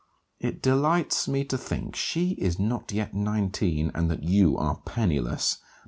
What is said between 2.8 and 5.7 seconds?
yet nineteen, and that you are pennyless.